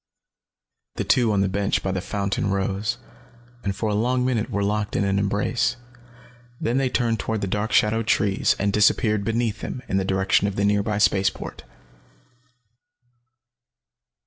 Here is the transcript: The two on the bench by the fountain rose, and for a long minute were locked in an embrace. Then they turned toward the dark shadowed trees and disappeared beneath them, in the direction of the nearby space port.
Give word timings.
The 0.95 1.03
two 1.03 1.31
on 1.31 1.41
the 1.41 1.47
bench 1.47 1.83
by 1.83 1.91
the 1.91 2.01
fountain 2.01 2.49
rose, 2.49 2.97
and 3.63 3.75
for 3.75 3.87
a 3.87 3.93
long 3.93 4.25
minute 4.25 4.49
were 4.49 4.63
locked 4.63 4.95
in 4.95 5.03
an 5.03 5.19
embrace. 5.19 5.75
Then 6.59 6.79
they 6.79 6.89
turned 6.89 7.19
toward 7.19 7.41
the 7.41 7.45
dark 7.47 7.71
shadowed 7.71 8.07
trees 8.07 8.55
and 8.57 8.73
disappeared 8.73 9.23
beneath 9.23 9.61
them, 9.61 9.83
in 9.87 9.97
the 9.97 10.03
direction 10.03 10.47
of 10.47 10.55
the 10.55 10.65
nearby 10.65 10.97
space 10.97 11.29
port. 11.29 11.65